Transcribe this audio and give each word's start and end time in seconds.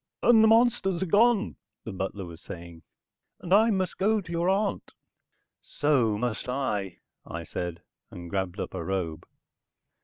"And 0.23 0.43
the 0.43 0.47
monsters 0.47 1.03
are 1.03 1.05
gone," 1.05 1.57
the 1.83 1.91
butler 1.93 2.25
was 2.25 2.41
saying. 2.41 2.81
"And 3.39 3.53
I 3.53 3.69
must 3.69 3.99
go 3.99 4.19
to 4.19 4.31
your 4.31 4.49
aunt." 4.49 4.93
"So 5.61 6.17
must 6.17 6.49
I," 6.49 6.97
I 7.23 7.43
said, 7.43 7.83
and 8.09 8.27
grabbed 8.27 8.59
up 8.59 8.73
a 8.73 8.83
robe. 8.83 9.27